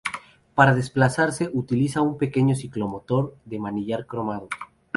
Para 0.55 0.73
desplazarse 0.73 1.51
utiliza 1.53 2.01
un 2.01 2.17
pequeño 2.17 2.55
ciclomotor 2.55 3.37
de 3.45 3.59
manillar 3.59 4.07
cromado. 4.07 4.49